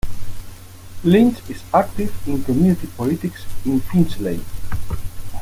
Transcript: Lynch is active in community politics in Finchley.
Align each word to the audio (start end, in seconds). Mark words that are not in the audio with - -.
Lynch 1.03 1.47
is 1.47 1.61
active 1.71 2.27
in 2.27 2.43
community 2.43 2.87
politics 2.97 3.45
in 3.63 3.79
Finchley. 3.81 4.43